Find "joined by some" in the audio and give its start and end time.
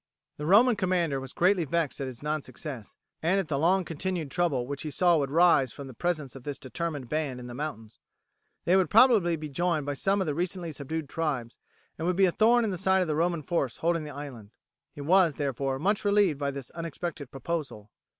9.47-10.19